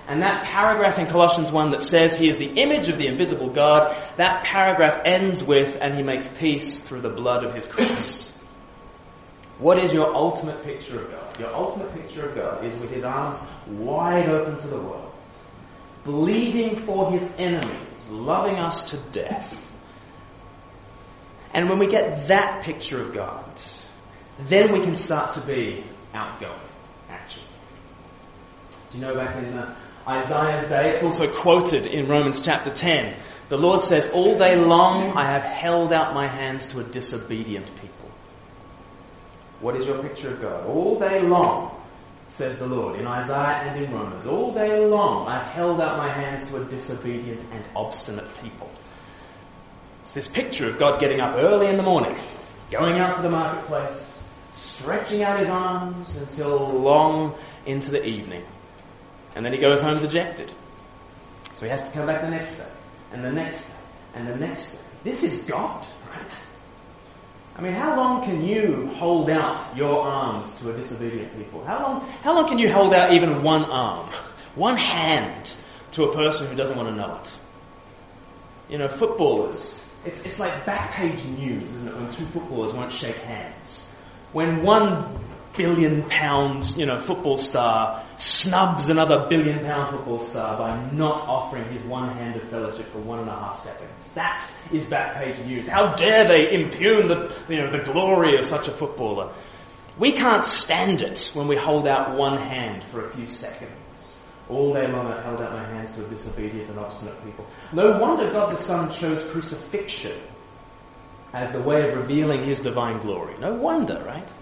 And 0.07 0.21
that 0.21 0.45
paragraph 0.45 0.99
in 0.99 1.07
Colossians 1.07 1.51
1 1.51 1.71
that 1.71 1.81
says 1.81 2.15
he 2.15 2.29
is 2.29 2.37
the 2.37 2.53
image 2.53 2.87
of 2.87 2.97
the 2.97 3.07
invisible 3.07 3.49
God, 3.49 3.93
that 4.15 4.45
paragraph 4.45 5.01
ends 5.03 5.43
with, 5.43 5.77
and 5.81 5.95
he 5.95 6.03
makes 6.03 6.29
peace 6.29 6.79
through 6.79 7.01
the 7.01 7.09
blood 7.09 7.43
of 7.43 7.53
his 7.53 7.67
cross. 7.67 8.31
What 9.59 9.79
is 9.79 9.91
your 9.91 10.13
ultimate 10.15 10.63
picture 10.63 11.01
of 11.01 11.11
God? 11.11 11.39
Your 11.39 11.53
ultimate 11.53 11.93
picture 11.93 12.29
of 12.29 12.35
God 12.35 12.63
is 12.63 12.73
with 12.79 12.91
his 12.91 13.03
arms 13.03 13.37
wide 13.67 14.29
open 14.29 14.57
to 14.61 14.67
the 14.67 14.77
world 14.77 15.05
bleeding 16.05 16.85
for 16.85 17.11
his 17.11 17.29
enemies, 17.37 18.09
loving 18.09 18.55
us 18.55 18.91
to 18.91 18.97
death. 19.11 19.61
And 21.53 21.69
when 21.69 21.79
we 21.79 21.87
get 21.87 22.27
that 22.27 22.63
picture 22.63 23.01
of 23.01 23.11
God, 23.13 23.61
then 24.47 24.71
we 24.71 24.81
can 24.81 24.95
start 24.95 25.33
to 25.33 25.41
be 25.41 25.83
outgoing, 26.13 26.53
actually. 27.09 27.43
Do 28.91 28.97
you 28.99 29.05
know 29.05 29.15
back 29.15 29.35
in 29.35 29.53
uh, 29.57 29.75
Isaiah's 30.07 30.65
day, 30.65 30.91
it's 30.93 31.03
also 31.03 31.27
quoted 31.27 31.87
in 31.87 32.07
Romans 32.07 32.41
chapter 32.41 32.69
10. 32.69 33.15
The 33.49 33.57
Lord 33.57 33.81
says, 33.81 34.07
All 34.11 34.37
day 34.37 34.55
long 34.55 35.17
I 35.17 35.23
have 35.23 35.43
held 35.43 35.91
out 35.91 36.13
my 36.13 36.27
hands 36.27 36.67
to 36.67 36.79
a 36.79 36.83
disobedient 36.83 37.73
people. 37.75 38.11
What 39.61 39.75
is 39.75 39.85
your 39.85 40.01
picture 40.03 40.31
of 40.31 40.41
God? 40.41 40.65
All 40.67 40.99
day 40.99 41.21
long 41.21 41.74
says 42.29 42.57
the 42.57 42.67
Lord, 42.67 42.99
in 42.99 43.07
Isaiah 43.07 43.69
and 43.69 43.83
in 43.83 43.91
Romans. 43.93 44.25
All 44.25 44.53
day 44.53 44.85
long 44.85 45.27
I've 45.27 45.47
held 45.53 45.79
out 45.79 45.97
my 45.97 46.09
hands 46.09 46.49
to 46.49 46.61
a 46.61 46.65
disobedient 46.65 47.43
and 47.51 47.67
obstinate 47.75 48.27
people. 48.41 48.69
It's 50.01 50.13
this 50.13 50.27
picture 50.27 50.67
of 50.67 50.77
God 50.77 50.99
getting 50.99 51.21
up 51.21 51.35
early 51.35 51.67
in 51.67 51.77
the 51.77 51.83
morning, 51.83 52.15
going 52.69 52.99
out 52.99 53.15
to 53.15 53.21
the 53.21 53.29
marketplace, 53.29 54.07
stretching 54.51 55.23
out 55.23 55.39
his 55.39 55.49
arms 55.49 56.15
until 56.15 56.57
long 56.79 57.35
into 57.65 57.91
the 57.91 58.05
evening. 58.05 58.43
And 59.35 59.45
then 59.45 59.51
he 59.51 59.59
goes 59.59 59.81
home 59.81 59.97
dejected. 59.97 60.53
So 61.53 61.65
he 61.65 61.69
has 61.69 61.81
to 61.83 61.91
come 61.91 62.05
back 62.05 62.21
the 62.21 62.29
next 62.29 62.57
day, 62.57 62.67
and 63.13 63.23
the 63.23 63.31
next 63.31 63.67
day, 63.67 63.75
and 64.13 64.27
the 64.27 64.35
next 64.35 64.73
day. 64.73 64.79
This 65.03 65.23
is 65.23 65.43
God, 65.43 65.85
right? 66.09 66.39
I 67.57 67.61
mean, 67.61 67.71
how 67.73 67.95
long 67.95 68.23
can 68.23 68.45
you 68.45 68.87
hold 68.95 69.29
out 69.29 69.59
your 69.77 70.01
arms 70.01 70.53
to 70.59 70.71
a 70.71 70.77
disobedient 70.77 71.35
people? 71.37 71.63
How 71.63 71.81
long, 71.81 72.01
how 72.21 72.35
long 72.35 72.49
can 72.49 72.59
you 72.59 72.71
hold 72.71 72.93
out 72.93 73.13
even 73.13 73.43
one 73.43 73.63
arm, 73.65 74.09
one 74.55 74.75
hand 74.75 75.55
to 75.91 76.03
a 76.03 76.13
person 76.13 76.47
who 76.47 76.55
doesn't 76.55 76.75
want 76.75 76.89
to 76.89 76.95
know 76.95 77.15
it? 77.15 77.31
You 78.69 78.77
know, 78.77 78.89
footballers, 78.89 79.81
it's, 80.03 80.25
it's 80.25 80.37
like 80.37 80.65
back 80.65 80.91
page 80.91 81.23
news, 81.23 81.63
isn't 81.63 81.87
it, 81.87 81.95
when 81.95 82.09
two 82.09 82.25
footballers 82.25 82.73
won't 82.73 82.91
shake 82.91 83.15
hands. 83.17 83.87
When 84.33 84.61
one 84.61 85.17
billion 85.55 86.03
pound, 86.03 86.75
you 86.77 86.85
know, 86.85 86.99
football 86.99 87.37
star 87.37 88.03
snubs 88.17 88.89
another 88.89 89.27
billion 89.29 89.59
pound 89.59 89.95
football 89.95 90.19
star 90.19 90.57
by 90.57 90.91
not 90.91 91.19
offering 91.21 91.65
his 91.71 91.81
one 91.83 92.09
hand 92.17 92.35
of 92.35 92.43
fellowship 92.49 92.91
for 92.91 92.99
one 92.99 93.19
and 93.19 93.29
a 93.29 93.33
half 93.33 93.59
seconds. 93.59 94.13
That 94.13 94.45
is 94.71 94.83
back 94.83 95.15
page 95.15 95.37
news. 95.45 95.67
How 95.67 95.95
dare 95.95 96.27
they 96.27 96.53
impugn 96.53 97.07
the, 97.07 97.35
you 97.49 97.57
know, 97.57 97.69
the 97.69 97.79
glory 97.79 98.37
of 98.37 98.45
such 98.45 98.67
a 98.67 98.71
footballer? 98.71 99.33
We 99.97 100.11
can't 100.11 100.43
stand 100.43 101.01
it 101.01 101.31
when 101.33 101.47
we 101.47 101.55
hold 101.55 101.87
out 101.87 102.17
one 102.17 102.37
hand 102.37 102.83
for 102.83 103.05
a 103.05 103.09
few 103.11 103.27
seconds. 103.27 103.71
All 104.49 104.73
day 104.73 104.87
long 104.87 105.07
I 105.07 105.21
held 105.21 105.41
out 105.41 105.53
my 105.53 105.65
hands 105.65 105.91
to 105.93 106.05
a 106.05 106.09
disobedient 106.09 106.69
and 106.69 106.77
obstinate 106.77 107.23
people. 107.25 107.47
No 107.73 107.97
wonder 107.97 108.31
God 108.31 108.53
the 108.53 108.61
Son 108.61 108.91
chose 108.91 109.23
crucifixion 109.31 110.17
as 111.33 111.51
the 111.51 111.61
way 111.61 111.89
of 111.89 111.97
revealing 111.97 112.43
his 112.43 112.59
divine 112.59 112.99
glory. 112.99 113.33
No 113.39 113.53
wonder, 113.53 114.01
right? 114.05 114.33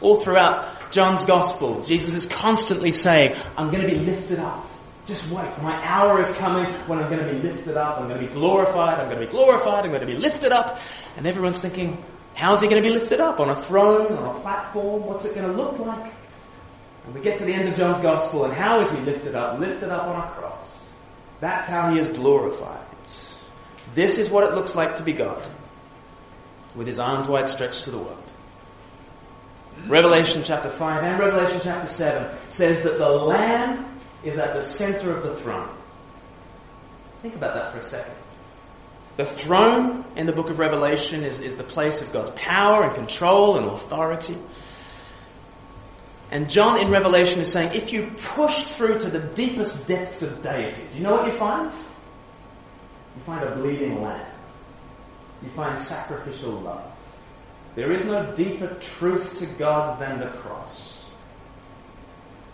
All 0.00 0.20
throughout 0.20 0.92
John's 0.92 1.24
Gospel, 1.24 1.82
Jesus 1.82 2.14
is 2.14 2.26
constantly 2.26 2.92
saying, 2.92 3.36
I'm 3.56 3.70
going 3.70 3.82
to 3.82 3.88
be 3.88 3.98
lifted 3.98 4.38
up. 4.38 4.66
Just 5.06 5.30
wait. 5.30 5.50
My 5.62 5.74
hour 5.84 6.20
is 6.20 6.28
coming 6.36 6.66
when 6.86 6.98
I'm 6.98 7.10
going 7.10 7.26
to 7.26 7.32
be 7.32 7.40
lifted 7.40 7.76
up. 7.76 7.98
I'm 7.98 8.08
going 8.08 8.20
to 8.20 8.26
be 8.26 8.32
glorified. 8.32 9.00
I'm 9.00 9.08
going 9.08 9.20
to 9.20 9.26
be 9.26 9.32
glorified. 9.32 9.84
I'm 9.84 9.90
going 9.90 10.00
to 10.00 10.06
be 10.06 10.16
lifted 10.16 10.52
up. 10.52 10.78
And 11.16 11.26
everyone's 11.26 11.60
thinking, 11.62 12.02
how's 12.34 12.60
he 12.60 12.68
going 12.68 12.82
to 12.82 12.88
be 12.88 12.94
lifted 12.94 13.20
up? 13.20 13.40
On 13.40 13.48
a 13.48 13.60
throne? 13.60 14.12
On 14.12 14.36
a 14.36 14.40
platform? 14.40 15.06
What's 15.06 15.24
it 15.24 15.34
going 15.34 15.50
to 15.50 15.56
look 15.56 15.78
like? 15.78 16.12
And 17.06 17.14
we 17.14 17.22
get 17.22 17.38
to 17.38 17.44
the 17.44 17.54
end 17.54 17.68
of 17.68 17.74
John's 17.74 18.02
Gospel, 18.02 18.44
and 18.44 18.52
how 18.52 18.80
is 18.80 18.90
he 18.90 18.98
lifted 18.98 19.34
up? 19.34 19.58
Lifted 19.58 19.88
up 19.88 20.04
on 20.04 20.16
a 20.16 20.30
cross. 20.32 20.62
That's 21.40 21.66
how 21.66 21.90
he 21.90 21.98
is 21.98 22.08
glorified. 22.08 22.84
This 23.94 24.18
is 24.18 24.28
what 24.28 24.44
it 24.44 24.54
looks 24.54 24.74
like 24.74 24.96
to 24.96 25.02
be 25.02 25.14
God, 25.14 25.48
with 26.76 26.86
his 26.86 26.98
arms 26.98 27.26
wide 27.26 27.48
stretched 27.48 27.84
to 27.84 27.90
the 27.90 27.98
world. 27.98 28.32
Revelation 29.86 30.42
chapter 30.42 30.70
5 30.70 31.04
and 31.04 31.18
Revelation 31.18 31.60
chapter 31.62 31.86
7 31.86 32.36
says 32.48 32.82
that 32.82 32.98
the 32.98 33.08
Lamb 33.08 33.98
is 34.24 34.38
at 34.38 34.54
the 34.54 34.62
center 34.62 35.12
of 35.12 35.22
the 35.22 35.36
throne. 35.36 35.68
Think 37.22 37.34
about 37.34 37.54
that 37.54 37.72
for 37.72 37.78
a 37.78 37.82
second. 37.82 38.14
The 39.16 39.24
throne 39.24 40.04
in 40.14 40.26
the 40.26 40.32
book 40.32 40.50
of 40.50 40.58
Revelation 40.58 41.24
is, 41.24 41.40
is 41.40 41.56
the 41.56 41.64
place 41.64 42.02
of 42.02 42.12
God's 42.12 42.30
power 42.30 42.84
and 42.84 42.94
control 42.94 43.56
and 43.56 43.66
authority. 43.66 44.38
And 46.30 46.48
John 46.48 46.78
in 46.80 46.90
Revelation 46.90 47.40
is 47.40 47.50
saying, 47.50 47.74
if 47.74 47.92
you 47.92 48.12
push 48.16 48.62
through 48.64 49.00
to 49.00 49.10
the 49.10 49.20
deepest 49.20 49.86
depths 49.88 50.22
of 50.22 50.42
deity, 50.42 50.82
do 50.92 50.98
you 50.98 51.02
know 51.02 51.12
what 51.12 51.26
you 51.26 51.32
find? 51.32 51.72
You 51.72 53.22
find 53.24 53.44
a 53.44 53.56
bleeding 53.56 54.02
lamb. 54.02 54.26
You 55.42 55.48
find 55.50 55.78
sacrificial 55.78 56.52
love. 56.52 56.84
There 57.74 57.92
is 57.92 58.04
no 58.04 58.34
deeper 58.34 58.74
truth 58.80 59.36
to 59.38 59.46
God 59.46 60.00
than 60.00 60.18
the 60.18 60.26
cross. 60.26 60.94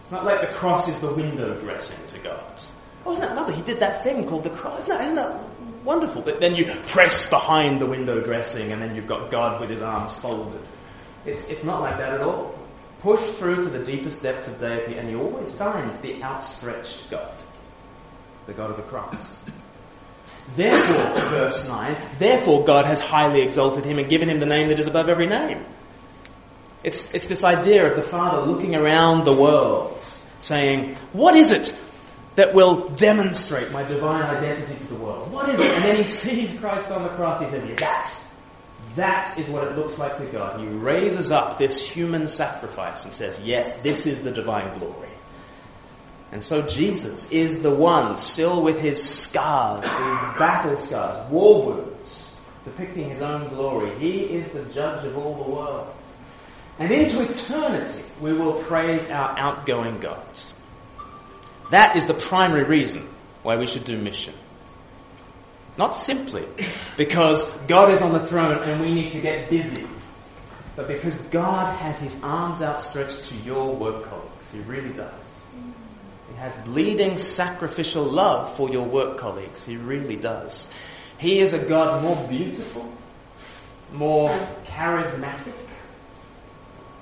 It's 0.02 0.10
not 0.12 0.24
like 0.24 0.42
the 0.42 0.54
cross 0.54 0.86
is 0.88 1.00
the 1.00 1.14
window 1.14 1.58
dressing 1.60 2.06
to 2.08 2.18
God. 2.18 2.62
Oh, 3.06 3.12
isn't 3.12 3.24
that 3.24 3.34
lovely? 3.34 3.54
He 3.54 3.62
did 3.62 3.80
that 3.80 4.02
thing 4.02 4.26
called 4.26 4.44
the 4.44 4.50
cross. 4.50 4.82
Isn't 4.82 4.90
that, 4.90 5.00
isn't 5.02 5.16
that 5.16 5.40
wonderful? 5.84 6.22
But 6.22 6.40
then 6.40 6.54
you 6.54 6.66
press 6.86 7.28
behind 7.28 7.80
the 7.80 7.86
window 7.86 8.20
dressing 8.20 8.72
and 8.72 8.82
then 8.82 8.94
you've 8.94 9.06
got 9.06 9.30
God 9.30 9.60
with 9.60 9.70
his 9.70 9.82
arms 9.82 10.14
folded. 10.14 10.60
It's, 11.24 11.48
it's 11.48 11.64
not 11.64 11.80
like 11.80 11.96
that 11.98 12.14
at 12.14 12.20
all. 12.20 12.58
Push 13.00 13.20
through 13.30 13.62
to 13.64 13.68
the 13.70 13.84
deepest 13.84 14.22
depths 14.22 14.48
of 14.48 14.58
deity 14.58 14.96
and 14.96 15.10
you 15.10 15.20
always 15.20 15.50
find 15.52 16.00
the 16.02 16.22
outstretched 16.22 17.10
God. 17.10 17.34
The 18.46 18.52
God 18.52 18.70
of 18.70 18.76
the 18.76 18.82
cross. 18.82 19.16
Therefore, 20.56 21.14
verse 21.30 21.66
9, 21.66 21.96
therefore 22.18 22.64
God 22.64 22.84
has 22.86 23.00
highly 23.00 23.42
exalted 23.42 23.84
him 23.84 23.98
and 23.98 24.08
given 24.08 24.28
him 24.28 24.40
the 24.40 24.46
name 24.46 24.68
that 24.68 24.78
is 24.78 24.86
above 24.86 25.08
every 25.08 25.26
name. 25.26 25.64
It's, 26.84 27.12
it's 27.14 27.26
this 27.26 27.44
idea 27.44 27.90
of 27.90 27.96
the 27.96 28.02
Father 28.02 28.46
looking 28.46 28.76
around 28.76 29.24
the 29.24 29.32
world, 29.32 29.98
saying, 30.40 30.96
what 31.12 31.34
is 31.34 31.50
it 31.50 31.74
that 32.34 32.54
will 32.54 32.90
demonstrate 32.90 33.72
my 33.72 33.82
divine 33.84 34.22
identity 34.22 34.76
to 34.76 34.84
the 34.84 34.96
world? 34.96 35.32
What 35.32 35.48
is 35.48 35.58
it? 35.58 35.70
And 35.70 35.84
then 35.84 35.96
he 35.96 36.04
sees 36.04 36.58
Christ 36.60 36.90
on 36.90 37.02
the 37.02 37.08
cross, 37.10 37.40
he 37.40 37.48
says, 37.48 37.68
yeah, 37.68 37.76
that, 37.76 38.14
that 38.96 39.38
is 39.38 39.48
what 39.48 39.64
it 39.64 39.76
looks 39.76 39.98
like 39.98 40.18
to 40.18 40.26
God. 40.26 40.60
He 40.60 40.66
raises 40.66 41.30
up 41.30 41.58
this 41.58 41.88
human 41.88 42.28
sacrifice 42.28 43.04
and 43.04 43.14
says, 43.14 43.40
yes, 43.40 43.72
this 43.76 44.04
is 44.06 44.20
the 44.20 44.30
divine 44.30 44.78
glory. 44.78 45.08
And 46.34 46.42
so 46.44 46.62
Jesus 46.62 47.30
is 47.30 47.62
the 47.62 47.70
one 47.70 48.18
still 48.18 48.60
with 48.60 48.80
his 48.80 49.00
scars, 49.00 49.82
his 49.84 50.36
battle 50.36 50.76
scars, 50.76 51.30
war 51.30 51.64
wounds, 51.64 52.26
depicting 52.64 53.08
his 53.08 53.20
own 53.20 53.48
glory. 53.50 53.96
He 54.00 54.22
is 54.22 54.50
the 54.50 54.64
judge 54.64 55.06
of 55.06 55.16
all 55.16 55.44
the 55.44 55.48
world. 55.48 55.94
And 56.80 56.90
into 56.90 57.22
eternity 57.22 58.02
we 58.20 58.32
will 58.32 58.54
praise 58.64 59.08
our 59.10 59.38
outgoing 59.38 60.00
God. 60.00 60.26
That 61.70 61.94
is 61.94 62.08
the 62.08 62.14
primary 62.14 62.64
reason 62.64 63.08
why 63.44 63.54
we 63.54 63.68
should 63.68 63.84
do 63.84 63.96
mission. 63.96 64.34
Not 65.78 65.94
simply 65.94 66.46
because 66.96 67.48
God 67.68 67.92
is 67.92 68.02
on 68.02 68.12
the 68.12 68.26
throne 68.26 68.58
and 68.68 68.80
we 68.80 68.92
need 68.92 69.12
to 69.12 69.20
get 69.20 69.50
busy, 69.50 69.86
but 70.74 70.88
because 70.88 71.16
God 71.30 71.76
has 71.76 72.00
his 72.00 72.20
arms 72.24 72.60
outstretched 72.60 73.26
to 73.26 73.36
your 73.36 73.76
work 73.76 74.02
colleagues. 74.02 74.46
He 74.52 74.58
really 74.62 74.92
does. 74.92 75.43
He 76.30 76.36
has 76.36 76.54
bleeding 76.56 77.18
sacrificial 77.18 78.04
love 78.04 78.56
for 78.56 78.70
your 78.70 78.84
work 78.84 79.18
colleagues. 79.18 79.62
He 79.64 79.76
really 79.76 80.16
does. 80.16 80.68
He 81.18 81.38
is 81.40 81.52
a 81.52 81.58
God 81.58 82.02
more 82.02 82.16
beautiful, 82.28 82.90
more 83.92 84.30
charismatic, 84.64 85.54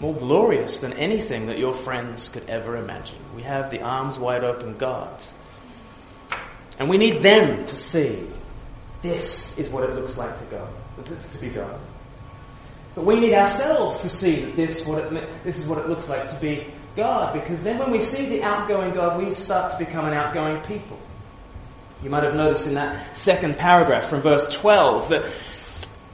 more 0.01 0.15
glorious 0.15 0.79
than 0.79 0.93
anything 0.95 1.47
that 1.47 1.59
your 1.59 1.73
friends 1.73 2.29
could 2.29 2.49
ever 2.49 2.77
imagine. 2.77 3.19
We 3.35 3.43
have 3.43 3.71
the 3.71 3.83
arms 3.83 4.19
wide 4.19 4.45
open 4.45 4.77
God. 4.77 5.25
And 6.79 6.89
we 6.89 6.99
need 6.99 7.23
them 7.23 7.65
to 7.65 7.77
see 7.77 8.27
this 9.03 9.57
is 9.59 9.69
what 9.69 9.85
it 9.85 9.95
looks 9.95 10.17
like 10.17 10.37
to 10.39 10.45
God, 10.45 10.69
to 11.07 11.39
be 11.39 11.49
God. 11.49 11.81
But 12.95 13.05
we 13.05 13.19
need 13.19 13.35
ourselves 13.35 13.99
to 13.99 14.09
see 14.09 14.45
that 14.45 14.57
this, 14.57 14.85
what 14.85 14.99
it, 14.99 15.45
this 15.45 15.59
is 15.59 15.67
what 15.67 15.79
it 15.79 15.89
looks 15.89 16.09
like 16.09 16.29
to 16.29 16.35
be 16.37 16.67
God, 16.97 17.35
because 17.35 17.63
then 17.63 17.79
when 17.79 17.91
we 17.91 18.01
see 18.01 18.27
the 18.27 18.43
outgoing 18.43 18.93
God, 18.93 19.23
we 19.23 19.33
start 19.33 19.73
to 19.73 19.79
become 19.79 20.05
an 20.05 20.15
outgoing 20.15 20.61
people. 20.63 20.99
You 22.03 22.11
might 22.11 22.25
have 22.25 22.35
noticed 22.35 22.67
in 22.67 22.75
that 22.75 23.17
second 23.17 23.57
paragraph 23.57 24.09
from 24.09 24.21
verse 24.21 24.47
12 24.55 25.09
that 25.11 25.33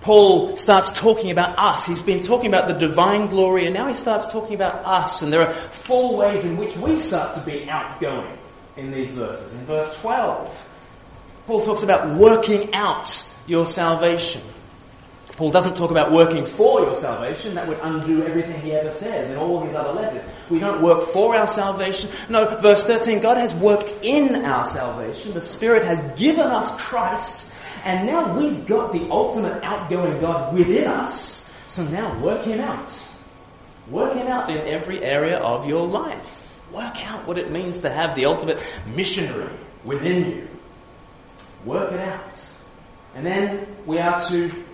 Paul 0.02 0.56
starts 0.56 0.92
talking 0.92 1.30
about 1.30 1.58
us. 1.58 1.86
He's 1.86 2.02
been 2.02 2.20
talking 2.20 2.48
about 2.48 2.68
the 2.68 2.74
divine 2.74 3.28
glory 3.28 3.64
and 3.66 3.74
now 3.74 3.88
he 3.88 3.94
starts 3.94 4.26
talking 4.26 4.54
about 4.54 4.84
us. 4.84 5.22
And 5.22 5.32
there 5.32 5.48
are 5.48 5.52
four 5.52 6.16
ways 6.16 6.44
in 6.44 6.56
which 6.56 6.76
we 6.76 6.98
start 6.98 7.34
to 7.34 7.40
be 7.40 7.68
outgoing 7.68 8.38
in 8.76 8.90
these 8.90 9.10
verses. 9.10 9.52
In 9.52 9.64
verse 9.66 9.94
12, 10.00 10.68
Paul 11.46 11.64
talks 11.64 11.82
about 11.82 12.16
working 12.16 12.74
out 12.74 13.26
your 13.46 13.66
salvation. 13.66 14.42
Paul 15.38 15.52
doesn't 15.52 15.76
talk 15.76 15.92
about 15.92 16.10
working 16.10 16.44
for 16.44 16.80
your 16.80 16.96
salvation. 16.96 17.54
That 17.54 17.68
would 17.68 17.78
undo 17.80 18.24
everything 18.24 18.60
he 18.60 18.72
ever 18.72 18.90
says 18.90 19.30
in 19.30 19.36
all 19.36 19.60
his 19.60 19.72
other 19.72 19.92
letters. 19.92 20.24
We 20.50 20.58
don't 20.58 20.82
work 20.82 21.04
for 21.04 21.36
our 21.36 21.46
salvation. 21.46 22.10
No, 22.28 22.56
verse 22.56 22.84
13, 22.84 23.20
God 23.20 23.36
has 23.36 23.54
worked 23.54 23.94
in 24.02 24.44
our 24.44 24.64
salvation. 24.64 25.34
The 25.34 25.40
Spirit 25.40 25.84
has 25.84 26.00
given 26.18 26.48
us 26.48 26.74
Christ. 26.80 27.46
And 27.84 28.08
now 28.08 28.36
we've 28.36 28.66
got 28.66 28.92
the 28.92 29.08
ultimate 29.12 29.62
outgoing 29.62 30.20
God 30.20 30.52
within 30.52 30.88
us. 30.88 31.48
So 31.68 31.84
now 31.84 32.18
work 32.20 32.42
Him 32.42 32.58
out. 32.58 32.92
Work 33.88 34.14
Him 34.14 34.26
out 34.26 34.50
in 34.50 34.58
every 34.66 35.04
area 35.04 35.38
of 35.38 35.68
your 35.68 35.86
life. 35.86 36.58
Work 36.72 37.06
out 37.06 37.28
what 37.28 37.38
it 37.38 37.52
means 37.52 37.78
to 37.80 37.90
have 37.90 38.16
the 38.16 38.24
ultimate 38.24 38.60
missionary 38.92 39.56
within 39.84 40.32
you. 40.32 40.48
Work 41.64 41.92
it 41.92 42.00
out. 42.00 42.40
And 43.14 43.24
then 43.24 43.68
we 43.86 44.00
are 44.00 44.18
to 44.30 44.64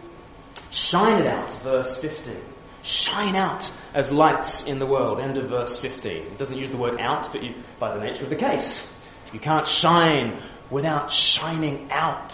Shine 0.75 1.21
it 1.21 1.27
out, 1.27 1.51
verse 1.63 1.97
15. 1.99 2.37
shine 2.83 3.37
out 3.37 3.71
as 3.95 4.11
lights 4.11 4.65
in 4.65 4.81
the 4.81 4.87
world. 4.87 5.21
End 5.21 5.39
of 5.39 5.49
verse 5.49 5.79
15. 5.79 6.17
It 6.17 6.37
doesn't 6.37 6.59
use 6.59 6.73
the 6.73 6.77
word 6.77 6.99
out, 7.01 7.31
but 7.33 7.45
you, 7.45 7.55
by 7.79 7.97
the 7.97 8.05
nature 8.05 8.25
of 8.25 8.31
the 8.31 8.37
case. 8.37 8.85
You 9.33 9.39
can't 9.39 9.67
shine 9.69 10.37
without 10.71 11.13
shining 11.13 11.89
out. 11.93 12.33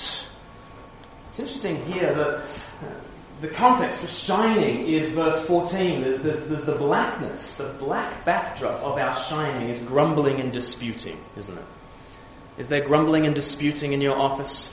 It's 1.29 1.39
interesting 1.39 1.85
here 1.85 2.15
that 2.15 2.39
uh, 2.39 2.47
the 3.43 3.49
context 3.49 4.01
for 4.01 4.07
shining 4.07 4.89
is 4.89 5.11
verse 5.11 5.45
14. 5.47 6.01
There's, 6.01 6.23
there's, 6.23 6.45
there's, 6.45 6.65
the 6.65 6.75
blackness, 6.75 7.57
the 7.57 7.75
black 7.79 8.25
backdrop 8.25 8.81
of 8.83 8.99
our 8.99 9.15
shining 9.15 9.69
is 9.69 9.79
grumbling 9.81 10.41
and 10.41 10.51
disputing, 10.51 11.23
isn't 11.37 11.57
it? 11.57 11.65
Is 12.57 12.69
there 12.69 12.81
grumbling 12.81 13.27
and 13.27 13.35
disputing 13.35 13.93
in 13.93 14.01
your 14.01 14.19
office? 14.19 14.71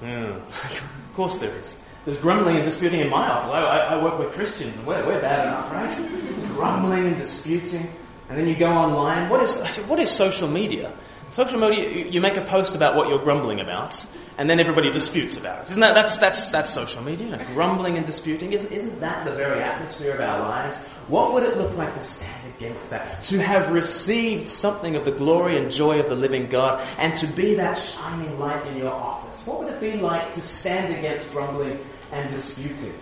Mm. 0.00 0.36
of 0.46 1.14
course 1.14 1.38
there 1.38 1.56
is. 1.58 1.76
There's 2.04 2.18
grumbling 2.18 2.56
and 2.56 2.64
disputing 2.64 3.00
in 3.00 3.08
my 3.08 3.28
office. 3.28 3.50
I, 3.50 3.60
I, 3.60 3.78
I 3.94 4.02
work 4.02 4.18
with 4.18 4.32
Christians. 4.32 4.76
And 4.76 4.86
we're, 4.86 5.04
we're 5.06 5.20
bad 5.20 5.46
enough, 5.46 5.70
right? 5.72 6.44
grumbling 6.54 7.06
and 7.06 7.16
disputing. 7.16 7.90
And 8.28 8.38
then 8.38 8.48
you 8.48 8.56
go 8.56 8.70
online. 8.70 9.28
What 9.28 9.42
is, 9.42 9.76
what 9.84 9.98
is 9.98 10.10
social 10.10 10.48
media? 10.48 10.94
Social 11.30 11.58
media, 11.58 12.06
you 12.06 12.20
make 12.20 12.36
a 12.36 12.42
post 12.42 12.74
about 12.74 12.94
what 12.94 13.08
you're 13.08 13.18
grumbling 13.18 13.60
about, 13.60 14.04
and 14.38 14.48
then 14.48 14.60
everybody 14.60 14.90
disputes 14.90 15.36
about 15.36 15.62
it. 15.62 15.70
Isn't 15.70 15.80
that, 15.80 15.94
that's, 15.94 16.18
that's, 16.18 16.50
that's 16.50 16.70
social 16.70 17.02
media, 17.02 17.26
you 17.26 17.36
know, 17.36 17.44
grumbling 17.54 17.96
and 17.96 18.06
disputing. 18.06 18.52
Isn't, 18.52 18.70
isn't 18.70 19.00
that 19.00 19.24
the 19.24 19.32
very 19.32 19.62
atmosphere 19.62 20.14
of 20.14 20.20
our 20.20 20.40
lives? 20.40 20.76
What 21.08 21.32
would 21.32 21.42
it 21.42 21.56
look 21.56 21.74
like 21.76 21.94
to 21.94 22.02
stand 22.02 22.54
against 22.56 22.90
that? 22.90 23.22
To 23.22 23.42
have 23.42 23.70
received 23.70 24.48
something 24.48 24.96
of 24.96 25.04
the 25.04 25.12
glory 25.12 25.56
and 25.56 25.70
joy 25.70 25.98
of 25.98 26.08
the 26.08 26.16
living 26.16 26.48
God, 26.48 26.86
and 26.98 27.14
to 27.16 27.26
be 27.26 27.54
that 27.54 27.74
shining 27.74 28.38
light 28.38 28.64
in 28.66 28.76
your 28.76 28.92
office. 28.92 29.46
What 29.46 29.64
would 29.64 29.72
it 29.72 29.80
be 29.80 29.94
like 29.94 30.34
to 30.34 30.40
stand 30.40 30.94
against 30.94 31.30
grumbling 31.32 31.78
and 32.14 32.30
disputing? 32.30 32.94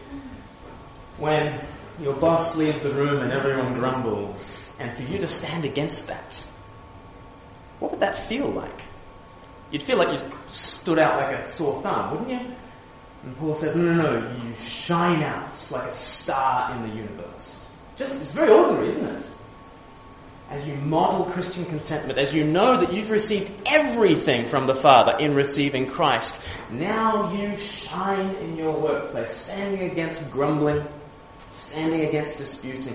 When 1.18 1.60
your 2.00 2.14
boss 2.14 2.56
leaves 2.56 2.80
the 2.80 2.92
room 2.92 3.22
and 3.22 3.32
everyone 3.32 3.74
grumbles, 3.74 4.72
and 4.78 4.96
for 4.96 5.02
you 5.02 5.18
to 5.18 5.26
stand 5.26 5.64
against 5.64 6.08
that. 6.08 6.44
What 7.78 7.92
would 7.92 8.00
that 8.00 8.16
feel 8.16 8.48
like? 8.48 8.82
You'd 9.70 9.82
feel 9.82 9.98
like 9.98 10.12
you 10.12 10.30
stood 10.48 10.98
out 10.98 11.16
like 11.16 11.38
a 11.38 11.50
sore 11.50 11.82
thumb, 11.82 12.10
wouldn't 12.10 12.30
you? 12.30 12.54
And 13.24 13.36
Paul 13.38 13.54
says, 13.54 13.76
no, 13.76 13.94
no, 13.94 14.20
no, 14.20 14.44
you 14.44 14.54
shine 14.66 15.22
out 15.22 15.54
like 15.70 15.88
a 15.88 15.92
star 15.92 16.74
in 16.74 16.88
the 16.88 16.96
universe. 16.96 17.56
Just, 17.96 18.14
it's 18.20 18.32
very 18.32 18.50
ordinary, 18.50 18.88
isn't 18.88 19.06
it? 19.06 19.24
As 20.52 20.68
you 20.68 20.74
model 20.74 21.24
Christian 21.32 21.64
contentment, 21.64 22.18
as 22.18 22.34
you 22.34 22.44
know 22.44 22.76
that 22.76 22.92
you've 22.92 23.10
received 23.10 23.50
everything 23.64 24.44
from 24.44 24.66
the 24.66 24.74
Father 24.74 25.16
in 25.18 25.34
receiving 25.34 25.86
Christ, 25.86 26.38
now 26.70 27.32
you 27.32 27.56
shine 27.56 28.34
in 28.34 28.58
your 28.58 28.78
workplace, 28.78 29.34
standing 29.34 29.90
against 29.90 30.30
grumbling, 30.30 30.86
standing 31.52 32.02
against 32.02 32.36
disputing, 32.36 32.94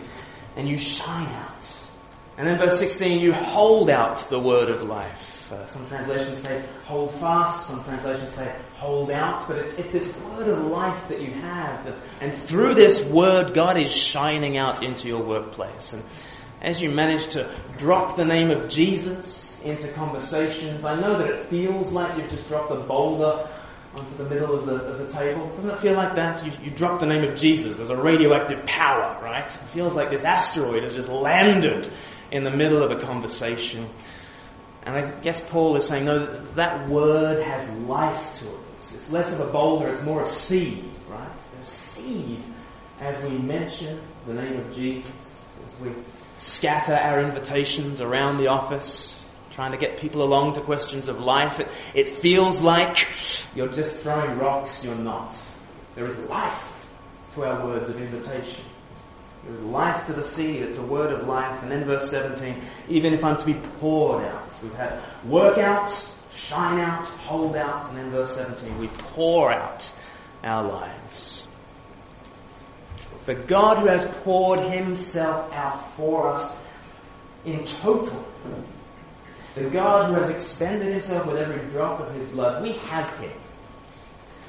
and 0.55 0.69
you 0.69 0.77
shine 0.77 1.25
out. 1.25 1.67
And 2.37 2.47
then 2.47 2.59
verse 2.59 2.77
16, 2.77 3.19
you 3.19 3.33
hold 3.33 3.89
out 3.89 4.19
the 4.29 4.39
word 4.39 4.69
of 4.69 4.83
life. 4.83 5.51
Uh, 5.51 5.65
some 5.65 5.87
translations 5.87 6.37
say 6.37 6.63
hold 6.85 7.11
fast, 7.15 7.65
some 7.65 7.83
translations 7.83 8.33
say 8.33 8.53
hold 8.75 9.09
out, 9.09 9.47
but 9.47 9.57
it's, 9.57 9.79
it's 9.79 9.89
this 9.89 10.15
word 10.17 10.47
of 10.47 10.63
life 10.65 11.07
that 11.07 11.21
you 11.21 11.31
have. 11.31 11.83
That, 11.85 11.95
and 12.21 12.31
through 12.31 12.75
this 12.75 13.01
word, 13.01 13.55
God 13.55 13.79
is 13.79 13.91
shining 13.91 14.57
out 14.57 14.83
into 14.83 15.07
your 15.07 15.23
workplace. 15.23 15.93
And 15.93 16.03
as 16.61 16.81
you 16.81 16.89
manage 16.89 17.27
to 17.27 17.49
drop 17.77 18.15
the 18.15 18.25
name 18.25 18.51
of 18.51 18.69
Jesus 18.69 19.59
into 19.63 19.87
conversations, 19.89 20.85
I 20.85 20.99
know 20.99 21.17
that 21.17 21.29
it 21.29 21.45
feels 21.45 21.91
like 21.91 22.17
you've 22.17 22.29
just 22.29 22.47
dropped 22.47 22.71
a 22.71 22.75
boulder 22.75 23.47
onto 23.95 24.15
the 24.15 24.25
middle 24.25 24.53
of 24.53 24.65
the, 24.65 24.75
of 24.75 24.99
the 24.99 25.07
table. 25.07 25.47
Doesn't 25.49 25.69
it 25.69 25.79
feel 25.79 25.93
like 25.93 26.15
that? 26.15 26.45
You, 26.45 26.51
you 26.63 26.71
drop 26.71 26.99
the 26.99 27.05
name 27.05 27.23
of 27.23 27.35
Jesus. 27.35 27.77
There's 27.77 27.89
a 27.89 27.95
radioactive 27.95 28.65
power, 28.65 29.17
right? 29.23 29.45
It 29.45 29.59
feels 29.69 29.95
like 29.95 30.09
this 30.09 30.23
asteroid 30.23 30.83
has 30.83 30.93
just 30.93 31.09
landed 31.09 31.91
in 32.31 32.43
the 32.43 32.51
middle 32.51 32.83
of 32.83 32.91
a 32.91 32.99
conversation. 32.99 33.89
And 34.83 34.95
I 34.95 35.11
guess 35.21 35.41
Paul 35.41 35.75
is 35.75 35.85
saying, 35.85 36.05
no, 36.05 36.25
that 36.55 36.87
word 36.87 37.43
has 37.43 37.69
life 37.79 38.39
to 38.39 38.45
it. 38.45 38.69
It's, 38.75 38.93
it's 38.93 39.09
less 39.09 39.31
of 39.31 39.39
a 39.39 39.51
boulder, 39.51 39.87
it's 39.87 40.01
more 40.01 40.21
of 40.21 40.27
seed, 40.27 40.91
right? 41.09 41.29
There's 41.53 41.67
seed 41.67 42.43
as 42.99 43.21
we 43.21 43.29
mention 43.37 43.99
the 44.25 44.33
name 44.33 44.59
of 44.59 44.73
Jesus, 44.73 45.11
as 45.65 45.79
we 45.79 45.91
scatter 46.37 46.93
our 46.93 47.21
invitations 47.21 48.01
around 48.01 48.37
the 48.37 48.47
office, 48.47 49.19
trying 49.51 49.71
to 49.71 49.77
get 49.77 49.97
people 49.97 50.23
along 50.23 50.53
to 50.53 50.61
questions 50.61 51.07
of 51.07 51.19
life. 51.19 51.59
It, 51.59 51.67
it 51.93 52.09
feels 52.09 52.61
like 52.61 53.07
you're 53.55 53.67
just 53.67 54.01
throwing 54.01 54.37
rocks, 54.37 54.83
you're 54.83 54.95
not. 54.95 55.35
There 55.95 56.05
is 56.05 56.17
life 56.29 56.85
to 57.33 57.43
our 57.43 57.65
words 57.65 57.89
of 57.89 57.99
invitation. 57.99 58.63
There 59.45 59.55
is 59.55 59.61
life 59.61 60.05
to 60.07 60.13
the 60.13 60.23
seed. 60.23 60.61
It's 60.61 60.77
a 60.77 60.83
word 60.83 61.11
of 61.11 61.27
life. 61.27 61.63
And 61.63 61.71
then 61.71 61.85
verse 61.85 62.09
17, 62.09 62.61
even 62.89 63.13
if 63.13 63.23
I'm 63.23 63.37
to 63.37 63.45
be 63.45 63.53
poured 63.79 64.25
out. 64.25 64.53
We've 64.61 64.73
had 64.75 64.99
work 65.25 65.57
out, 65.57 65.89
shine 66.31 66.79
out, 66.79 67.05
hold 67.05 67.55
out. 67.55 67.87
And 67.89 67.97
then 67.97 68.11
verse 68.11 68.35
17, 68.35 68.77
we 68.77 68.87
pour 68.87 69.51
out 69.51 69.91
our 70.43 70.63
lives. 70.63 71.26
For 73.27 73.33
God 73.33 73.79
who 73.79 73.87
has 73.87 74.05
poured 74.23 74.61
himself 74.61 75.51
out 75.51 75.93
for 75.97 76.29
us 76.29 76.55
in 77.43 77.65
total. 77.65 78.25
The 79.53 79.69
God 79.69 80.07
who 80.07 80.15
has 80.15 80.29
expended 80.29 80.93
himself 80.93 81.27
with 81.27 81.35
every 81.35 81.59
drop 81.69 81.99
of 81.99 82.15
his 82.15 82.25
blood. 82.29 82.63
We 82.63 82.71
have 82.87 83.09
him. 83.17 83.33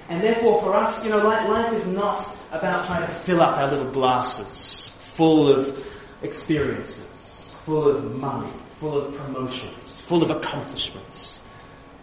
And 0.08 0.22
therefore 0.22 0.62
for 0.62 0.76
us, 0.76 1.02
you 1.02 1.10
know, 1.10 1.18
life 1.18 1.72
is 1.72 1.88
not 1.88 2.20
about 2.52 2.86
trying 2.86 3.04
to 3.04 3.12
fill 3.12 3.42
up 3.42 3.58
our 3.58 3.68
little 3.68 3.90
glasses 3.90 4.94
full 5.00 5.48
of 5.48 5.76
experiences, 6.22 7.56
full 7.64 7.88
of 7.88 8.14
money, 8.14 8.52
full 8.78 8.96
of 8.96 9.12
promotions, 9.12 10.00
full 10.02 10.22
of 10.22 10.30
accomplishments. 10.30 11.40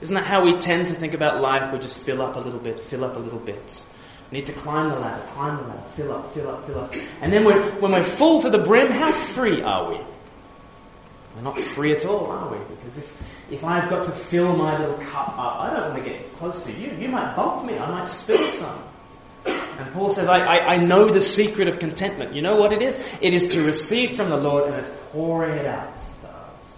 Isn't 0.02 0.16
that 0.16 0.26
how 0.26 0.44
we 0.44 0.58
tend 0.58 0.88
to 0.88 0.94
think 0.94 1.14
about 1.14 1.40
life? 1.40 1.72
We 1.72 1.80
just 1.80 2.00
fill 2.00 2.22
up 2.22 2.36
a 2.36 2.40
little 2.40 2.60
bit, 2.60 2.82
fill 2.82 3.06
up 3.06 3.16
a 3.16 3.20
little 3.20 3.40
bit. 3.40 3.86
Need 4.36 4.48
to 4.48 4.54
climb 4.54 4.90
the 4.90 5.00
ladder, 5.00 5.24
climb 5.28 5.56
the 5.56 5.64
ladder, 5.64 5.84
fill 5.96 6.12
up, 6.12 6.34
fill 6.34 6.50
up, 6.50 6.66
fill 6.66 6.80
up. 6.82 6.94
And 7.22 7.32
then 7.32 7.46
we're, 7.46 7.72
when 7.80 7.94
we're 7.94 8.04
full 8.04 8.42
to 8.42 8.50
the 8.50 8.58
brim, 8.58 8.92
how 8.92 9.14
free 9.14 9.62
are 9.62 9.90
we? 9.90 9.96
We're 11.34 11.42
not 11.42 11.58
free 11.58 11.94
at 11.94 12.06
all, 12.06 12.26
are 12.26 12.52
we? 12.52 12.58
Because 12.76 12.98
if, 12.98 13.18
if 13.50 13.64
I've 13.64 13.90
got 13.90 14.04
to 14.08 14.12
fill 14.12 14.54
my 14.58 14.78
little 14.78 14.98
cup 14.98 15.30
up, 15.30 15.62
I 15.62 15.74
don't 15.74 15.94
want 15.94 16.04
to 16.04 16.10
get 16.10 16.34
close 16.36 16.66
to 16.66 16.72
you. 16.74 16.92
You 17.00 17.08
might 17.08 17.34
bump 17.38 17.66
me. 17.66 17.78
I 17.78 17.90
might 17.90 18.10
spill 18.10 18.50
some. 18.52 18.84
And 19.46 19.94
Paul 19.94 20.10
says, 20.10 20.28
I, 20.28 20.40
I, 20.40 20.58
I, 20.74 20.78
know 20.80 21.08
the 21.08 21.22
secret 21.22 21.70
of 21.70 21.80
contentment. 21.80 22.34
You 22.34 22.42
know 22.42 22.58
what 22.58 22.74
it 22.74 22.82
is? 22.82 23.00
It 23.22 23.34
is 23.34 23.54
to 23.54 23.64
receive 23.64 24.18
from 24.18 24.30
the 24.30 24.38
Lord 24.38 24.68
and 24.68 24.76
it's 24.76 24.92
pouring 25.14 25.60
it 25.60 25.66
out 25.66 25.96
to 25.96 26.28
us. 26.28 26.78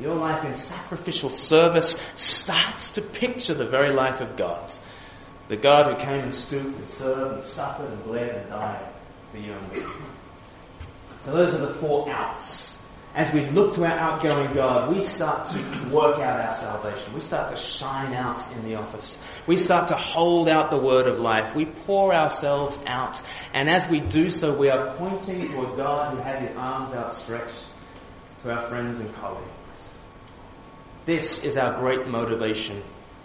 Your 0.00 0.14
life 0.14 0.44
in 0.44 0.54
sacrificial 0.54 1.28
service 1.28 1.96
starts 2.14 2.92
to 2.92 3.02
picture 3.02 3.54
the 3.54 3.66
very 3.66 3.92
life 3.92 4.20
of 4.20 4.36
God. 4.36 4.72
The 5.52 5.58
God 5.58 5.86
who 5.86 6.02
came 6.02 6.22
and 6.22 6.32
stooped 6.32 6.78
and 6.78 6.88
served 6.88 7.34
and 7.34 7.44
suffered 7.44 7.90
and 7.90 8.02
bled 8.04 8.36
and 8.36 8.48
died 8.48 8.88
for 9.30 9.36
you 9.36 9.52
and 9.52 9.72
me. 9.72 9.82
So 11.26 11.32
those 11.32 11.52
are 11.52 11.66
the 11.66 11.74
four 11.74 12.08
outs 12.08 12.72
as 13.14 13.30
we 13.34 13.44
look 13.50 13.74
to 13.74 13.84
our 13.84 13.90
outgoing 13.92 14.54
God, 14.54 14.94
we 14.94 15.02
start 15.02 15.46
to 15.48 15.88
work 15.90 16.18
out 16.18 16.40
our 16.40 16.50
salvation. 16.50 17.12
We 17.12 17.20
start 17.20 17.50
to 17.50 17.56
shine 17.56 18.14
out 18.14 18.40
in 18.52 18.64
the 18.64 18.76
office. 18.76 19.18
We 19.46 19.58
start 19.58 19.88
to 19.88 19.94
hold 19.94 20.48
out 20.48 20.70
the 20.70 20.78
word 20.78 21.06
of 21.06 21.18
life. 21.20 21.54
We 21.54 21.66
pour 21.66 22.14
ourselves 22.14 22.78
out. 22.86 23.20
And 23.52 23.68
as 23.68 23.86
we 23.86 24.00
do 24.00 24.30
so, 24.30 24.54
we 24.56 24.70
are 24.70 24.94
pointing 24.96 25.40
to 25.48 25.72
a 25.72 25.76
God 25.76 26.14
who 26.14 26.22
has 26.22 26.48
his 26.48 26.56
arms 26.56 26.94
outstretched 26.94 27.64
to 28.42 28.52
our 28.54 28.66
friends 28.68 28.98
and 28.98 29.14
colleagues. 29.16 29.50
This 31.04 31.44
is 31.44 31.58
our 31.58 31.78
great 31.78 32.06
motivation 32.06 32.82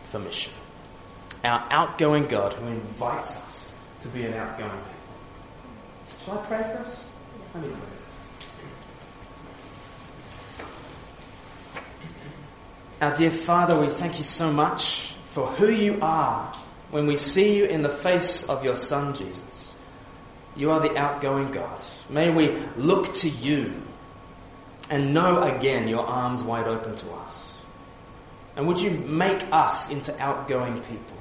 for 0.10 0.20
mission. 0.20 0.52
Our 1.44 1.68
outgoing 1.72 2.28
God 2.28 2.54
who 2.54 2.68
invites 2.68 3.38
us 3.38 3.72
to 4.02 4.08
be 4.10 4.26
an 4.26 4.34
outgoing 4.34 4.72
people. 4.72 6.26
Shall 6.26 6.40
I 6.40 6.46
pray 6.46 6.64
for 6.64 6.80
us? 6.80 7.04
Let 7.54 7.64
me 7.64 7.70
pray. 7.70 7.98
Our 13.00 13.16
dear 13.16 13.32
Father, 13.32 13.80
we 13.80 13.90
thank 13.90 14.18
you 14.18 14.24
so 14.24 14.52
much 14.52 15.14
for 15.28 15.46
who 15.46 15.70
you 15.70 16.00
are 16.02 16.52
when 16.90 17.06
we 17.06 17.16
see 17.16 17.56
you 17.56 17.66
in 17.66 17.84
the 17.84 17.90
face 17.90 18.44
of 18.46 18.64
your 18.66 18.74
Son, 18.74 19.14
Jesus. 19.14 19.72
You 20.56 20.72
are 20.72 20.80
the 20.80 20.98
outgoing 20.98 21.52
God. 21.52 21.84
May 22.10 22.32
we 22.32 22.58
look 22.76 23.14
to 23.16 23.30
you 23.30 23.76
and 24.90 25.14
know 25.14 25.44
again 25.44 25.88
your 25.88 26.06
arms 26.08 26.42
wide 26.42 26.68
open 26.68 26.96
to 26.96 27.12
us. 27.12 27.54
And 28.56 28.68
would 28.68 28.82
you 28.82 28.90
make 28.90 29.44
us 29.52 29.92
into 29.92 30.20
outgoing 30.20 30.82
people? 30.82 31.18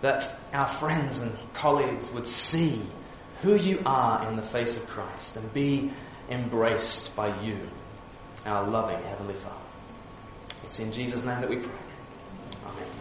That 0.00 0.38
our 0.52 0.66
friends 0.66 1.18
and 1.18 1.32
colleagues 1.54 2.10
would 2.10 2.26
see 2.26 2.80
who 3.42 3.54
you 3.54 3.82
are 3.86 4.28
in 4.28 4.36
the 4.36 4.42
face 4.42 4.76
of 4.76 4.86
Christ 4.88 5.36
and 5.36 5.52
be 5.52 5.90
embraced 6.30 7.14
by 7.16 7.40
you, 7.42 7.58
our 8.46 8.68
loving 8.68 9.02
Heavenly 9.02 9.34
Father. 9.34 9.54
It's 10.64 10.78
in 10.78 10.92
Jesus' 10.92 11.24
name 11.24 11.40
that 11.40 11.50
we 11.50 11.56
pray. 11.56 11.74
Amen. 12.64 12.97